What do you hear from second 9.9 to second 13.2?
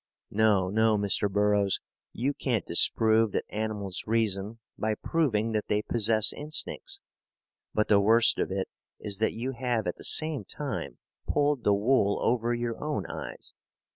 the same time pulled the wool over your own